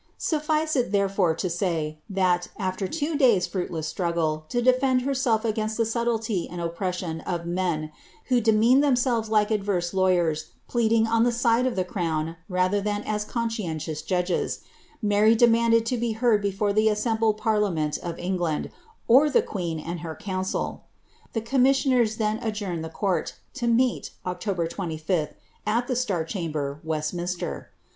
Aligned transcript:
Suflice 0.17 0.75
it 0.75 0.91
therefore 0.91 1.35
to 1.35 1.47
say, 1.47 1.99
that, 2.09 2.47
afler 2.59 2.91
two 2.91 3.15
days' 3.15 3.47
nnitless 3.47 3.83
struggle 3.83 4.45
to 4.49 4.59
defend 4.59 5.03
herself 5.03 5.45
against 5.45 5.77
the 5.77 5.85
subtlety 5.85 6.49
and 6.49 6.59
oppression 6.59 7.21
of 7.21 7.45
men, 7.45 7.91
who 8.25 8.41
demeaned 8.41 8.83
themselves 8.83 9.29
like 9.29 9.51
adverse 9.51 9.93
lawyers 9.93 10.53
pleading 10.67 11.05
on 11.05 11.21
the 11.23 11.39
ride 11.45 11.67
of 11.67 11.75
the 11.75 11.83
crown 11.83 12.35
rather 12.49 12.81
than 12.81 13.03
as 13.03 13.23
conscientious 13.23 14.01
judges, 14.01 14.61
Mary 15.03 15.35
demanded 15.35 15.87
)o 15.93 15.97
be 15.99 16.13
heard 16.13 16.41
before 16.41 16.73
the 16.73 16.89
assembled 16.89 17.37
parliament 17.37 17.99
of 17.99 18.17
England, 18.17 18.71
or 19.07 19.29
the 19.29 19.43
queen 19.43 19.79
md 19.79 19.99
her 19.99 20.15
council. 20.15 20.85
The 21.33 21.41
commissioners 21.41 22.15
then 22.17 22.39
adjourned 22.41 22.83
the 22.83 22.89
court, 22.89 23.35
to 23.53 23.67
meet, 23.67 24.09
>ctober 24.25 24.67
25th, 24.67 25.33
at 25.67 25.85
the 25.85 25.95
Star 25.95 26.23
Chamber, 26.23 26.81
Westminster. 26.83 27.69